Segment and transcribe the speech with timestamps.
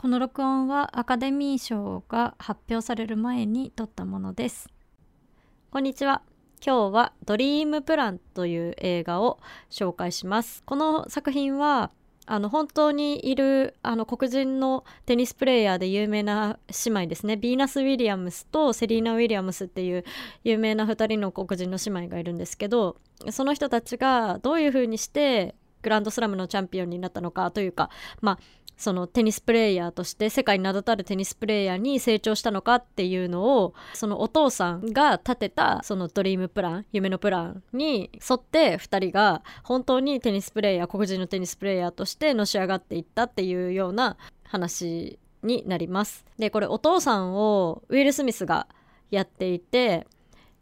[0.00, 4.68] この録音はアカデミー賞が発表される前に撮ったものです。
[5.72, 6.22] こんにちは。
[6.64, 10.62] 今日はドリームプランという映画を紹介します。
[10.64, 11.90] この作品は
[12.26, 17.36] あの本当にいるあの黒人のテニスプレーヤーで有名な姉妹ですね。
[17.36, 20.04] ビーナス・ウィリアムスとセリーナ・ウィリアムスっていう
[20.44, 22.98] 有名な2人の黒人の姉妹がいるんですけど
[23.32, 27.90] その人たちがどういうふうにしてグランドスラムのチャンピオンになったのかというか
[28.20, 28.38] まあ
[28.78, 46.24] そのテニスプレーヤーとして世界に名だたるテニスプレーヤーに成長したのかっていうのをそのお父さんが立てたそのドリームプラン夢のプランに沿って2人が本当にテニスプレーヤー黒人のテニスプレーヤーとしてのし上がっていったっていうような話になります。
[46.38, 48.68] でこれお父さんをウィル・スミスが
[49.10, 50.06] やっていて、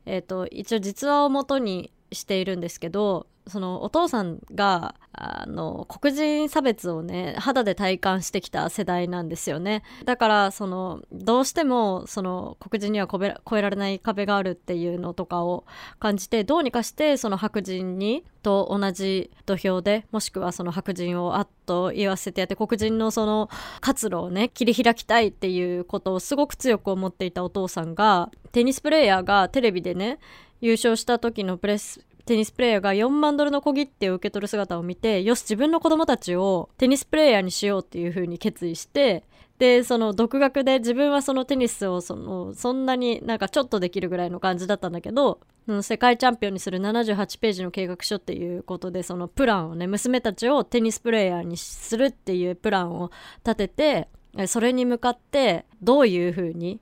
[0.06, 9.82] えーと、一応実話をもとにしているんですけどそのお父さんがあの黒人差別をね肌で体感してきた世代なんですよね。
[10.04, 15.64] だからそのどうしてもその黒人には越えられない壁があるっていうのとかを
[16.00, 23.48] 感じてどうにかしてその白人にと同じ土俵でもしくはその白人をあっと言わせてやって黒人のその
[23.80, 30.18] 活路をね切り開きたいっていうことをすごく強く思っていたお父さんがテニスプレーヤーがテレビでね
[30.60, 39.22] 優勝した時のプレステニスプレーヤーが4万ドルの小切手を受け取る姿を見て、よし、自分の子供たちをテニスプレーヤーにしようっていう風に決意して、
[39.58, 45.38] で、その独学で自分はそのテニスをその、そんなになんかちょっとできるぐらいの感じだったんだけど、
[45.82, 53.12] 世界チャンピオンにする78ページの計画書っていうことで、そのプランをね、娘たちをテニスプレーヤーにするっていうプランを
[53.44, 54.08] 立てて、
[54.48, 56.80] それに向かってどういう風に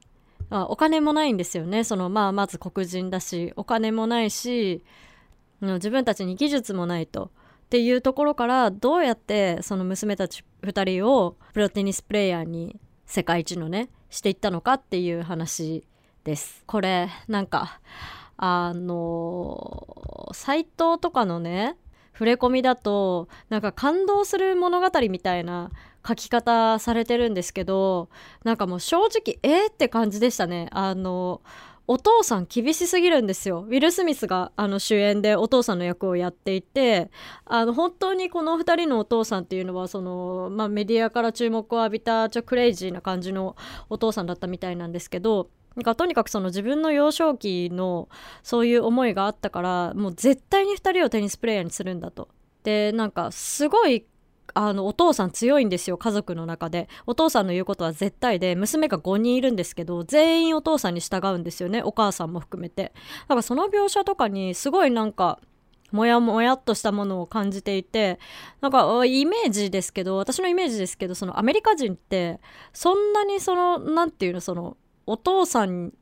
[0.51, 4.85] あお金もないんですよねそのまあまず黒人だしお金もないし
[5.61, 7.31] 自分たちに技術もないと
[7.65, 15.87] っていうところからどうやってその娘たち2人をプロテニスプレーヤーに世界一のねしていったのかっていう話
[16.25, 16.63] です。
[16.67, 17.81] これなんか
[18.37, 21.77] あのサイトとかのね
[22.15, 25.71] 触れ込みだとなんか感動する物語みたいな
[26.07, 28.09] 書き方されてるんですけど
[28.45, 30.69] なんかもう正直えー、って感じでしたね。
[30.73, 31.43] あの
[31.87, 33.67] お父さん厳しすぎるんですよ。
[33.69, 37.11] ウィル・スミスがあの主演でお父さんの役をやっていて、
[37.45, 43.55] あの本当にこの2人のお父さんっていうのはその、まあ、メディアから注目を浴びたちょクレイジーな感じの
[43.91, 45.51] お父さんだったみたいなんですけど、
[45.83, 48.09] かとにかくその自分の幼少期の
[48.43, 52.29] そういう思いがあったからもう絶対に2人をテニスプレーヤーにするんだと。
[52.63, 54.07] でなんかすごい
[54.55, 62.93] あのお父さん強いんですよ家族の中でお父さんの言うことは絶対で娘が5人いるんですけど全員お父さんに従うんですよねお母さんも含めて
[63.23, 65.41] だからその描写とかにすごいなんか
[65.91, 68.19] もやもやっとしたものを感じていて
[68.61, 72.41] なんかイメージですけど私のイメージですけどそのアメリカ人って
[72.73, 74.77] そんなにその何て言うのその
[75.07, 75.93] お父さん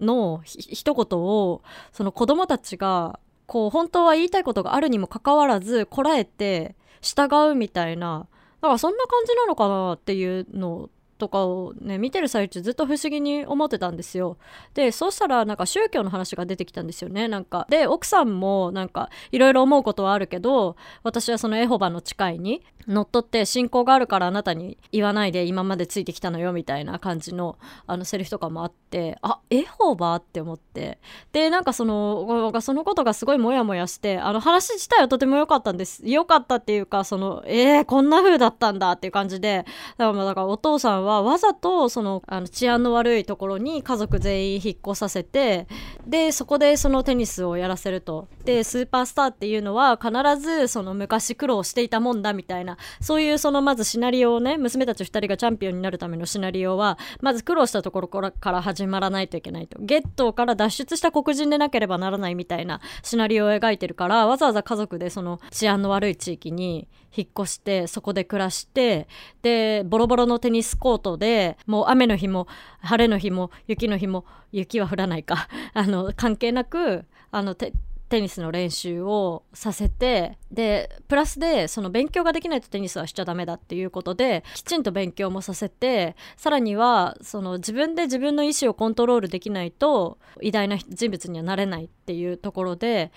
[0.00, 1.62] の一言を
[1.92, 8.26] その子供たちがこう本当は言いたいことがあるにもかかわらずこらえて従うみたいな
[8.60, 10.88] だからそんな感じなのかなっていうの
[11.20, 14.38] とかをね見てる最中ずっと不思議に思ってたんですよ。
[14.74, 17.28] でそうしたらなんか宗教の話が出てきたんですよね。
[17.28, 30.98] なんかで奥さんもなんかいろいろ思うことはあるけど私はそのエホバの誓いに乗っ取って信仰があるからあなたに言わないで今までついてきたのよみたいな感じのあのセリフとかもあってあエホバって思って。
[31.32, 36.02] でなんかそのそのことがすごいモヤモヤしてあの話自体はとても良かったんです。
[36.04, 39.64] 良かったっていうかそのえー、こんな風だったんだっていう感じで
[39.98, 45.66] だからだからお父さんははわざとそのあの治安の悪いところに家族全員引っ越させて
[46.06, 48.28] でそこでそのテニスをやらせると。
[48.44, 59.78] でスーパースターっていうのは必ずその昔苦労していたもんだみたいなそういうそのまずシナリオをね娘たち2人がチャンピオンになるためのシナリオはまず苦労したところから始まらないといけないと。
[59.80, 69.08] ゲットから脱出した黒人でなければならないみたいなシナリオを描いてるからわざわざ家族でその治安の悪い地域に引っ越してそこで暮らして
[69.42, 72.46] でボロボロのテニスコートでもう雨の日も
[72.80, 75.48] 晴れの日も雪の日も雪は降らないか。
[75.74, 77.72] あの関係なくあのテ
[78.20, 93.12] ニスの練習をさせてでプラスでその勉強ができないとテニスはしちゃダメだっていうことできちんと勉強もさせてさらにはその自分で自分の意思をコントロールできないと偉大な人物にはなれないっていうところで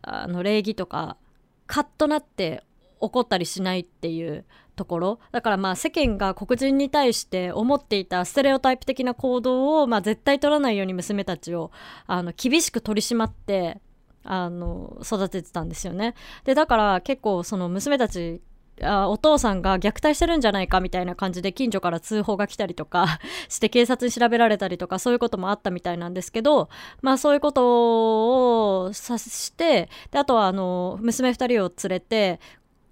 [0.00, 1.18] あの礼儀とか
[1.66, 2.64] カッとなって
[3.00, 4.44] 怒ったりしないっていう
[4.76, 5.20] ところ。
[5.32, 11.70] だからまあ世間が黒人に対して思っていたステレオタイプ的な行動をまあ絶対取らないように娘たちを
[12.06, 13.80] あの厳しく取り締まって
[14.24, 16.14] あの育ててたんですよね。
[16.44, 18.40] でだから結構その娘たち
[18.82, 23.18] あお父さんが虐待してるんじゃないかみたいな感じで近所から通報が来たりとか
[23.48, 26.68] して警察に調べられたりとかそういうこともあったみたいなんですけど
[27.02, 32.40] まあそういうことをさしてであとはあの娘2人を連れて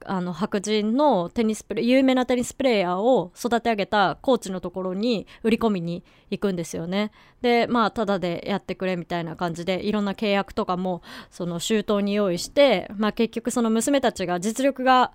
[0.08, 7.10] あの白人のテニスプレ有名なテニスプレーヤーを育て上げたコーチのところに売り込みに行くんですよね。
[7.42, 15.12] でまあただでやってくれみたいな感じでいろんな契約とかもその周到に用意して、まあ、結局その娘たちが実力が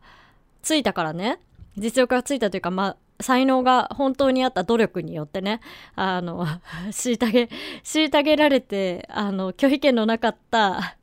[0.61, 1.39] ついたからね
[1.77, 5.61] 実力がついたというかまあ才能が本当にあった努力によってね
[5.95, 6.45] あの
[6.89, 7.49] 虐げ
[7.83, 10.97] 虐げられてあの拒否権のなかった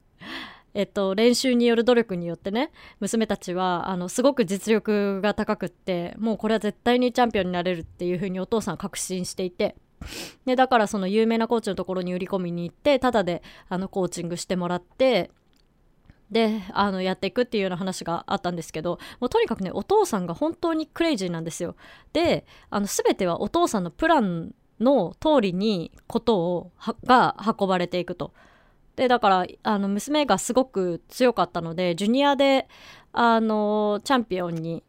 [0.74, 2.70] えっと、練習による努力によってね
[3.00, 9.76] 娘たちはあのすごく実力が高くってもうこれは絶対にチャンピオンになれるっていうふうにお父さん確信していて
[10.44, 15.30] でだからその有名なコーチのところに売り込みに行ってタダであのコーチングしてもらって
[16.30, 21.74] であのやっていくっていうような話があったんですけどもうとにかくねお父さんが本当にクレイジーなんですよ。
[22.12, 26.72] であの全てはお父さんのプランの通りにことを
[27.04, 28.32] が運ばれていくと。
[28.98, 32.66] でだからあの娘がすごく強かったのでジュニアで
[33.12, 34.82] あのチャンピオンに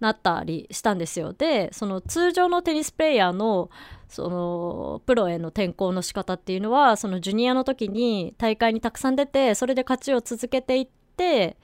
[0.00, 1.34] なったりしたんですよ。
[1.34, 3.68] でその通常のテニスプレーヤーの
[4.08, 10.88] そのプロへの転向の仕方っていうのはそのジュニアの時に大会にたくさん出てそれで勝ちを続けていっ
[11.18, 11.58] て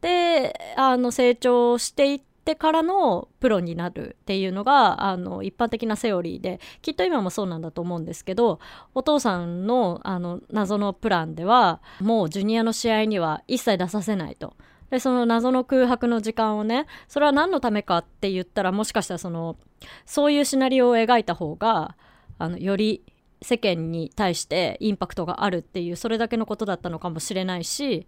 [0.00, 8.60] であの成長していってってからのプロになるっていうのがあの一般的なセオリーできっと今もそうなんだと思うんですけど
[8.94, 14.54] お父さんのあの謎のプランではもうジュニアの試合には一切出させないと。
[14.90, 19.56] でその謎の空白の時間をねそれは何のためかって言ったらもしかしたらその
[20.04, 21.96] そういうシナリオを描いた方が
[22.38, 23.02] あのより
[23.42, 28.06] 世間に対してインパクトがあるっていうそれだけのことだったのかもしれないし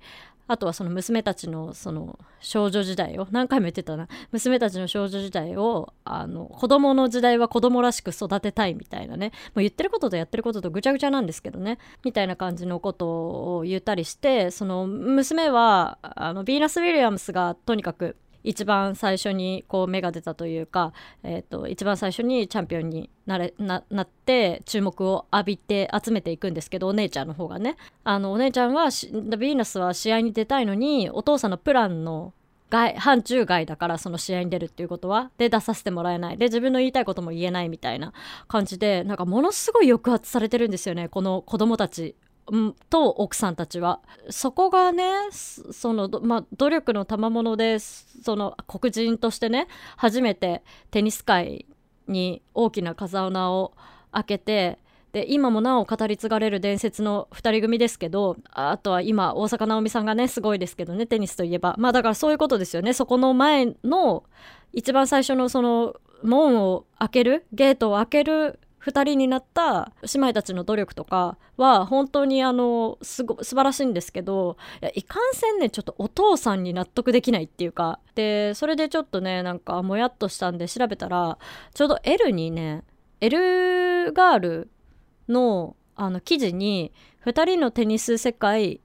[0.48, 4.08] あとはその娘たちのその少女時代を何回も言ってたな。
[4.32, 9.32] 娘たちの少女時代をあの子供の時代は子供らしく育てたいみたいなね。
[9.54, 11.78] もう言ってることとやってることとぐちゃぐちゃなんですけどね。
[12.02, 18.16] みたいな感じのことを言ったりしてその娘はあのビーナス・ウィリアムスがとにかく
[18.48, 27.76] 一番最初にこう芽が出たというか、えーと、一番最初にチャンピオンになれななって注目を浴びて集めていくんですけどお姉ちゃんの方がね。
[28.04, 32.32] あのお姉ちゃんはヴィーナスは試合に出たいのにお父さんのプランの
[32.70, 36.38] 外範疇外だからその試合に出るっていうことはで出させてもらえない。
[36.38, 38.14] で自分の言いたいことも言えないみたいな
[38.46, 42.14] 感じでなんかものすごい抑圧されてるんですよねこの子供たち。
[42.90, 44.00] と奥さんたちは。
[44.30, 51.66] そこがねその、まあ、努力の賜物でその黒人としてね初めてテニス界
[52.06, 53.74] に大きな風穴を
[54.12, 54.78] 開けて
[55.12, 61.74] で今もなお語り継がれる伝説の2人組ですけどあとは今大坂なおみさんがねすごいですけどねテニスといえば。
[61.78, 62.92] まあだからそういうことですよね。
[62.92, 64.24] そこの前の
[64.72, 78.00] 一番最初のその門を開けるゲートを開ける2人になった姉妹たちの努力とかは本当にあのすご素晴らしいんですけどいやいかんせんねちょっとお父さんに納得できないっていうか。
[78.14, 81.38] でそれでちょっとねなんかもやっとしたんで調べたら
[81.74, 82.82] ちょうど L にね
[83.20, 84.70] L ガール
[85.28, 86.92] のあの記事に
[87.26, 88.80] 2人のテニス世界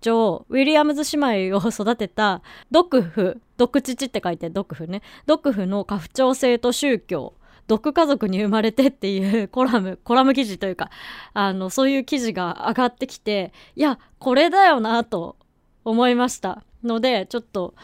[0.00, 5.02] 女王ウィリアムズ姉妹を育てたドクフドクチチって書いてドクフね。
[5.26, 7.34] ドクフの家父長制と宗教
[7.66, 10.90] 毒家族に生まれてっていう コラムコラム記事というか
[11.34, 15.36] あのそういう記事が上がってきていやこれだよなと
[15.84, 16.62] 思いました。
[16.82, 17.74] のでちょっと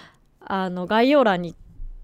[0.41, 1.55] あの概要欄に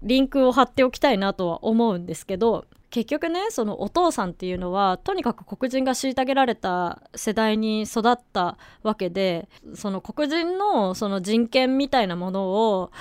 [0.01, 12.91] リンクを貼っておきたいなとは思うんですけど結局ねそのお父さんっていうのはとにかく黒人が虐げられた世代に育ったわけでその黒人のその人権みたいなものを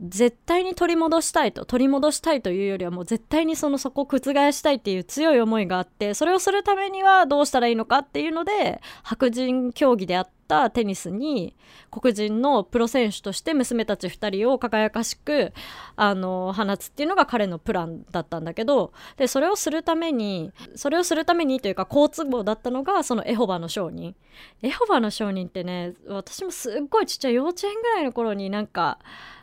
[0.00, 4.18] 絶対に取り戻したいと取り戻したいというよりはもう絶対にそのそこを覆
[4.52, 11.56] したいっていう強い思いがあってそれをするためにはどうしたらいいのかっていうので白人競技であったテニスに
[11.90, 15.54] 黒人のプロ選手として娘たち2人を輝かしく
[15.96, 24.14] あの放つっていうのが彼のプランだったんだけどでそれをするためにそれをするためにというか好都合だったのがそのエホバの証人。
[24.60, 28.98] エホバの証人ってね私もすっごいちっちゃい幼稚園ぐらいの頃になんか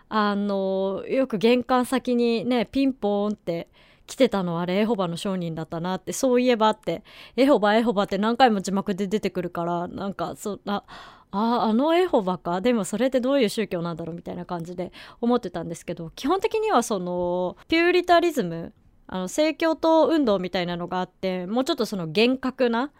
[0.10, 3.68] あのよく玄関先にねピンポーンって
[4.06, 7.04] 来てたのあれエホバの商人だったなってそういえばって
[7.36, 10.84] エホバエホバって何回も字幕で出てくるからなんかそあ
[11.32, 12.62] ああのエホバか？
[12.62, 18.74] でもそれってどういう宗教なんだろうみたいな感じで思ってたんですけど基本的にはそのピューリタリズム
[19.08, 22.92] あの正教徒運動みたいなのがあってもうちょっとその厳格な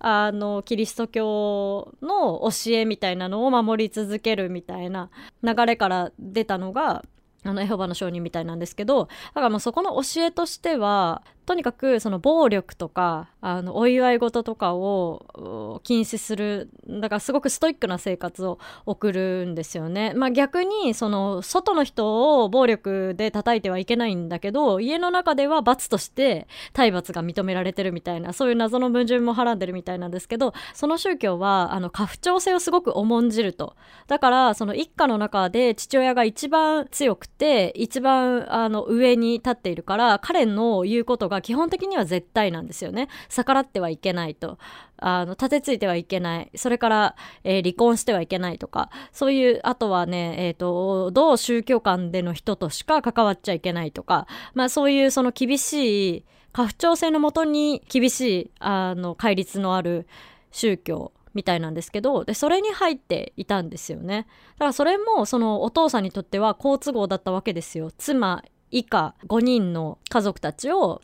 [0.00, 5.10] あのキリスト教の教えみたいなのを守り続けるみたいな
[5.42, 7.04] 流れから出たのが
[7.44, 20.12] あのエホバの証人みたいなんですけどだからもうそこの教えとしてはとにかくその暴力とかあのお祝い事とかを禁止するだからすごくストイックな生活を送るんですよね。
[20.14, 33.74] まあ、逆にその外の人を暴力で叩いてはいけないんだけど家の中では罰として体罰が認められてるみたいなそういう謎の矛盾もはらんでるみたいなんですけどその宗教はあの家父長制をすごく重んじると。
[34.06, 43.08] だからその一家の中で父親が一番強くて一番あの上に立っているから彼の言うことが基本的には絶対なんですよね。
[43.28, 44.58] 逆らってはいけないと。
[45.02, 46.50] あの立てついてはいけない。
[46.54, 48.90] それから、えー、離婚してはいけないとか。
[49.12, 60.06] そういうあとはね、えーと、同宗教間での人としか関わっちゃいけないとか、まあ、そういうその厳しい家父長制のもとに厳しいあの戒律のある
[60.50, 62.24] 宗教みたいなんですけど。
[62.24, 64.26] でそれに入っていたんですよね。
[64.54, 67.90] だからそれもそのお父さんにとっては好都合だったわけですよ。
[67.96, 71.02] 妻以下5人の家族たちを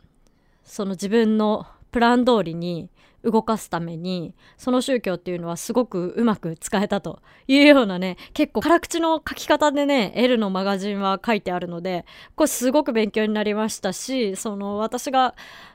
[0.67, 2.91] その自分のプラン通りに
[3.27, 12.07] 動かすためにその宗教っていうのはすごくうまく使えたというようなね結構辛口の書き方でね L のマガジンは書いてあるので
[12.37, 15.35] これすごく勉強になりましたしその私が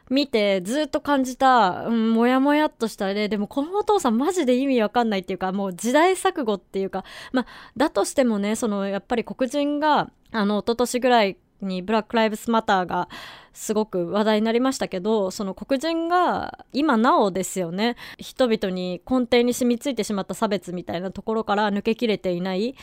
[0.10, 7.46] 見てずっと感じた、うん、もやもやっとしたねでもこのお父さんマジで意味わかんないっていうかもう時代錯誤っていうかまあ
[7.76, 13.10] だとしてもねそのやっぱり黒人があの一昨年ぐらいにブラック・ライブスマターが
[13.54, 17.96] すごく話題になりましたけどその黒人が今なおですよね。
[18.18, 22.76] 人々に根底に染みついてしまった差別みたいなところから抜けきれていない。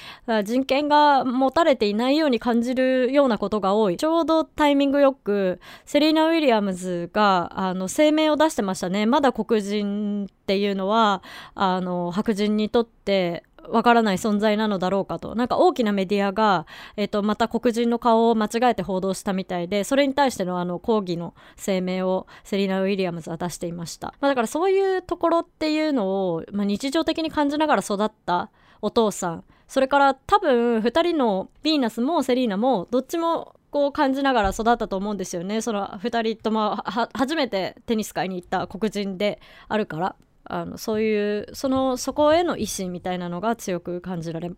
[0.44, 3.97] 人権が持たれていないように感じるようなことが多い。
[3.97, 9.06] ちょうどタイミングよくセリーナ・ウィリアムズがあの声明を出してましたね。
[9.06, 11.23] まだ黒人っていうのは
[11.54, 15.35] あの白人にとってわからない存在なのだろうかと。
[15.35, 28.50] なんか大きなメディアが、えーと、また黒人の顔を間違えて報道したみたいでそれに対してのあの抗議の声明をセリナ・ウィリアムズは出していました、まあ、だからそういうところっていうのを、まあ、日常的に感じながら育った
[28.81, 29.45] お父さん。
[29.67, 35.61] それから多分2人のヴィーナスもセリーナもどっちもこう感じながら育ったと思うんですよね。
[35.61, 36.77] その2人とも
[37.12, 40.17] 初めてテニス界に行った黒人であるから。
[40.49, 44.50] あのそういうそのそこへの意志みたいなのが強く感じられ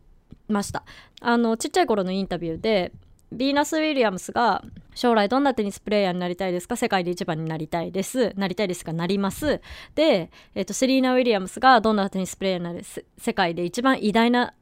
[0.49, 0.85] ました
[1.21, 2.93] あのちっちゃい頃のインタビューで
[3.33, 6.77] ヴィーナス・ウィリアムスが将来どんなテニスプレーヤーになりたいですか？
[6.77, 8.33] 世界で一番になりたいです。
[8.37, 9.61] なりたいですかなります。
[9.95, 12.85] で、えっ、ー、と、セリーナ・ウィリアムスがどんなテニスプレーヤーになる？
[13.19, 14.53] 世界で一番偉大な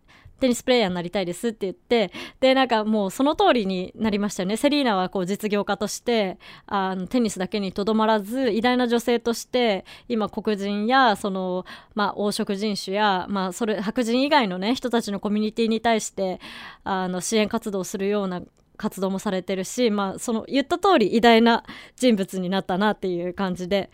[0.40, 4.56] テニスプレーヤーになりたいですって言ってでなんかもうその通りになりましたよね。
[4.56, 11.64] セリーナはこう実業家としてあのテニスだけにとどまらず偉大な女性として今黒人やその、
[11.94, 16.40] まあ、黄色人種や、まあ、それ白人以外の、ね、人たちのコミュニティに対して
[16.84, 18.42] あの支援活動をするような
[18.76, 21.64] 活動もされてるし、まあ、その言った通り偉大な
[21.96, 23.90] 人物になったなっていう感じで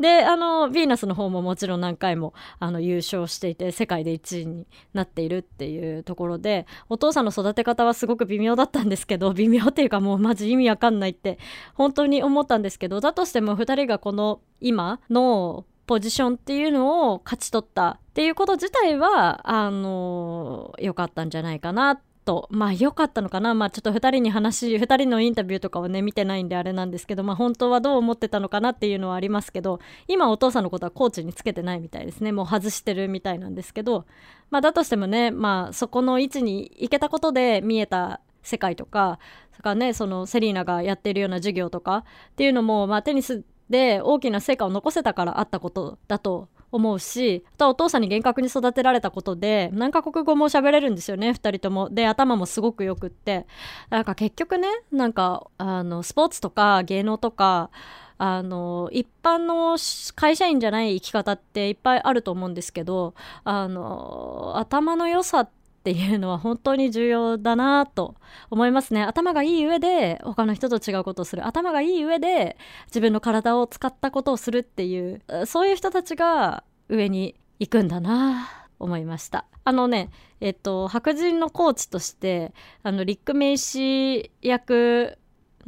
[0.00, 11.38] であのヴィーナスの方ももちろん何回もあの優勝していて世界で1位になっているっていうところでお父さんの育て方はすごく微妙だったんですけど 微妙っていうかもうマジ意味わかんないって
[11.74, 23.54] 本当に思ったんですけどだとしても2人がこの今のポジションっていうのを勝ち取ったっていうこと自体はあの良かったんじゃないかなっとまあ良かったのかな。
[23.54, 32.32] まあちょっと2人に話2人のインタビューとかをね見てないんであれなんですけどまあ本当はどう思ってたのかなっていうのはありますけど今お父さんのことはコーチにつけてないみたいですね。
[32.32, 34.04] もう外してるみたいなんですけど
[34.50, 39.18] まあだとしてもねまあそこの位置に行けたことで見えた世界とか
[39.52, 51.88] それからねそのセリーナがやっているような授業とかっていうのもまあテニスで大きな成果を残せたからあったことだと思うしあとはお父さんに厳格に育てられたことで何カ国語も喋れるんですよね2人とも。
[51.90, 53.46] で頭もすごくよくって。
[53.90, 57.70] なんか結局ねなんかあのスポーツとか芸能とか
[58.18, 59.78] あの一般の
[60.14, 68.16] 会社員じゃない生き方っていっぱいあると思うんですけどあの頭の良さってっていうのは本当に重要だなと
[68.50, 69.02] 思いますね。
[69.02, 71.46] 頭がいい上で他の人と違うことをする。
[71.46, 72.56] 頭がいい上で
[72.86, 79.46] 自分の体を使ったことをするっていうそういう人たちが上に行くんだな思いました。
[79.64, 85.18] あのねえっと白人のコーチとしてあのリック・メイシー役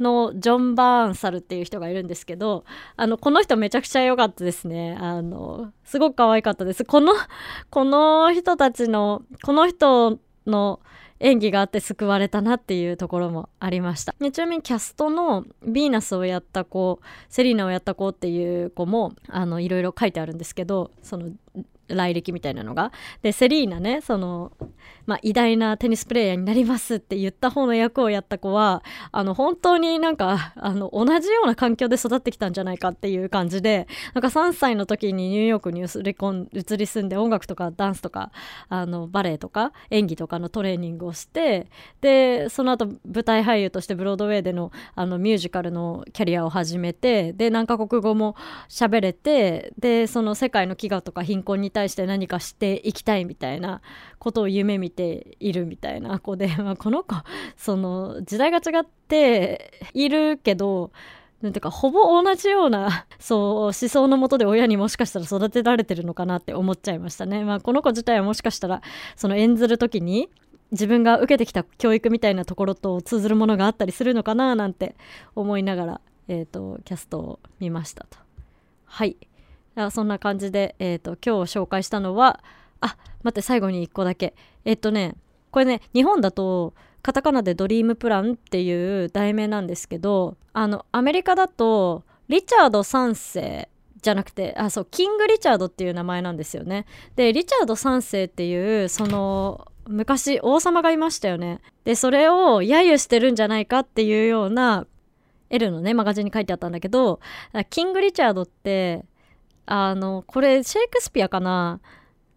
[0.01, 2.65] のジョン・バーンサルっていう人がいるんですけど
[2.95, 7.13] あのこの人めちゃくちゃ良かったですねあのすごく可愛かったですこの
[7.69, 10.79] この人たちのこの人の
[11.21, 14.13] 演技があって救われたなっていうところもありました。
[14.13, 21.29] ちなみにキャストのヴィーナスをやった子、セリーナをやった子っていう子も、あの、いろいろ書いてあるんですけど、その、
[21.95, 22.91] 来歴みたいなのが。
[23.21, 24.51] でセリーナねその、
[25.05, 38.31] まあ、偉大なテニスプレーヤーになりますって言った方の役をやった子はあの本当になんかあの同じような環境で育ってきたんじゃないかっていう感じでなんか3歳の時にニューヨークに移り込ん移り住んで音楽とかダンスとか
[38.69, 41.67] あのバレエとか演技とかのトレーニングをして
[42.01, 48.35] でその後舞台俳優としてブロードウェイでのあのミュージカルのキャリアを始めてで何カ国語も
[48.69, 53.81] 喋れてでその世界の飢餓とか貧困に対対して何かしていきたいみたいな
[54.19, 57.15] ことを夢見ているみたいな子で、まあ、この子
[57.57, 60.91] その時代が違っているけど
[61.41, 67.43] なんていうかほぼ同じようなそう思想のもとで親にもしかしたら育てられてるのかなって思っちゃいましたね。
[67.43, 68.83] まあ、この子自体はもしかしたら
[69.15, 70.29] その演ずる時に
[70.71, 74.95] 自分が受けてきた教育みたいなところと通ずるものがあったりするのかななんて
[75.35, 78.19] 思いながら、えーと、キャストを見ましたと。
[78.85, 79.17] はい
[79.91, 82.43] そんな感じで、えーと、今日紹介したのは
[82.81, 84.35] あ待って最後に1個だけ。
[84.65, 85.15] えっ、ー、とね
[85.51, 93.69] これね日本だとカタカナでドリームプランっていう題名なんですけどあのアメリカだとリチャード3世
[94.01, 96.85] じゃなくてあそうキング・リチャードっていう名前なんですよね。
[97.15, 101.59] でリチャード3世っていうその昔王様がいましたよね。
[101.83, 104.85] でそれを揶揄してるんじゃないかっていうような
[105.49, 107.19] L のねマガジンに書いてあったんだけど
[107.69, 109.05] キング・リチャードって
[109.73, 111.79] あのこれシェイクスピアかな？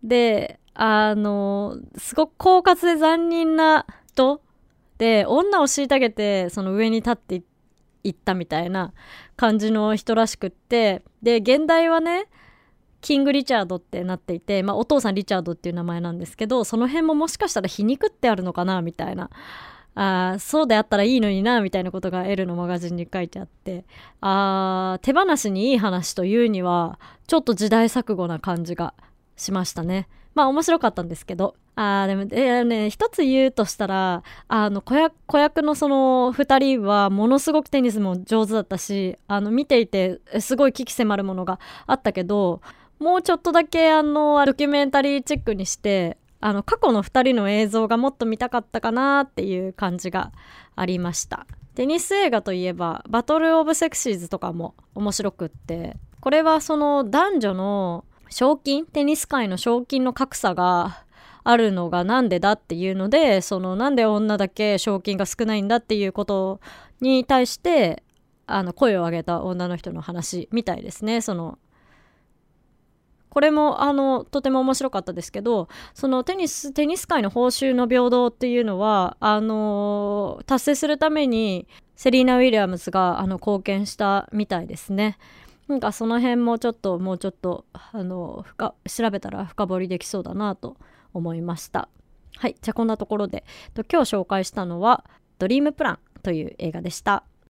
[0.05, 4.41] であのすごく狡猾で残忍な人？
[4.99, 7.43] で女を虐げてその上に立って
[8.05, 8.93] いったみたいな
[9.35, 11.03] 感じの人らしくって。
[11.23, 12.29] で現代はね
[13.00, 18.81] キング・リチャードってなっていて、まあ、お父さんリチャードっていう名前なんですけどその辺ももしかしたら皮肉ってあるのかな？
[18.81, 19.29] みたいな
[19.95, 23.85] あそうであったらいいのになみたいなことが L のマガジンに書いてあって
[24.21, 28.95] あ手放しにいい話というにはちょっと時代錯誤な感じが
[29.37, 30.09] しましたね。
[30.35, 31.55] まあ面白かったんですけど。
[31.77, 42.61] あでも、えー、ね、一つ言うとしたら、あの子役、子役のその2人はものすごくテニスも上手だったし、あの見ていてすごい危機迫るものがあったけど、
[43.01, 50.30] もうちょっとだけあのドキュメンタリーチックにしてあの過去の2人の映像がもっと見たかったかなっていう感じが
[50.76, 51.46] ありました。
[51.74, 61.04] テニス映画といえばバトル・オブ・セクシーズとかも面白くってこれはその男女の賞金テニス界の賞金の格差が
[61.44, 66.61] あるのがなんでだっていうのでそのなんで女だけ賞金が少ないんだっていうこと
[67.00, 68.02] に対して
[68.46, 71.22] あの声を上げた女の人の話みたいですね。
[71.22, 71.59] その
[73.35, 81.66] これもあのとても面白かったですけどそのテニステニス界の報酬の平等っていうのはあの達成するために
[81.97, 85.18] セリーナ・ウィリアムズがあの貢献したみたいですね。
[85.66, 90.77] なんかその辺もちょっともうちょっとあの深調べたら深掘りできそうだなと
[91.12, 91.88] 思いました。
[92.37, 93.42] はいじゃあこんなところで
[93.75, 95.05] 今日紹介したのは
[95.40, 97.25] 「ドリームプラン」という映画でした。